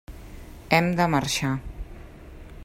Hem 0.77 0.89
de 1.01 1.07
marxar. 1.17 1.53